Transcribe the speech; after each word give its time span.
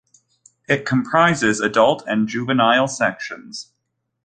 It 0.67 0.83
comprises 0.83 1.59
adult 1.61 2.03
and 2.07 2.27
juvenile 2.27 2.87
sections. 2.87 3.71